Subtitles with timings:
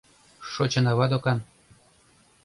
[0.51, 1.39] Шочынава докан...